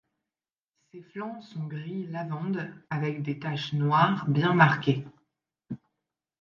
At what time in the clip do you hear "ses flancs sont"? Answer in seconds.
0.91-1.67